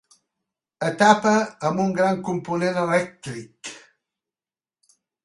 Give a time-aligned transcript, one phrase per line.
[0.85, 1.33] Etapa
[1.69, 3.71] amb un gran component elèctric.